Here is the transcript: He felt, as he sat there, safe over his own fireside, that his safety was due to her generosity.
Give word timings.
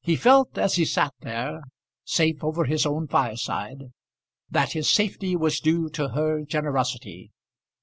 He 0.00 0.16
felt, 0.16 0.56
as 0.56 0.76
he 0.76 0.86
sat 0.86 1.12
there, 1.20 1.60
safe 2.02 2.42
over 2.42 2.64
his 2.64 2.86
own 2.86 3.06
fireside, 3.06 3.92
that 4.48 4.72
his 4.72 4.90
safety 4.90 5.36
was 5.36 5.60
due 5.60 5.90
to 5.90 6.08
her 6.12 6.42
generosity. 6.46 7.32